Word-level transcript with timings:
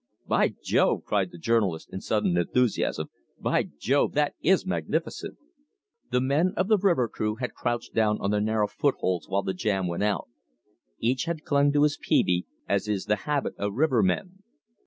"By 0.25 0.55
Jove!" 0.63 1.03
cried 1.05 1.29
the 1.29 1.37
journalist 1.37 1.93
in 1.93 2.01
sudden 2.01 2.35
enthusiasm. 2.35 3.11
"By 3.39 3.69
Jove! 3.79 4.13
that 4.13 4.33
is 4.41 4.65
magnificent!" 4.65 5.37
The 6.09 6.19
men 6.19 6.53
of 6.57 6.69
the 6.69 6.79
river 6.79 7.07
crew 7.07 7.35
had 7.35 7.53
crouched 7.53 7.95
on 7.95 8.31
their 8.31 8.41
narrow 8.41 8.65
footholds 8.67 9.29
while 9.29 9.43
the 9.43 9.53
jam 9.53 9.85
went 9.85 10.01
out. 10.01 10.27
Each 10.97 11.25
had 11.25 11.43
clung 11.45 11.71
to 11.73 11.83
his 11.83 11.99
peavey, 12.01 12.47
as 12.67 12.87
is 12.87 13.05
the 13.05 13.15
habit 13.29 13.53
of 13.59 13.75
rivermen. 13.75 14.41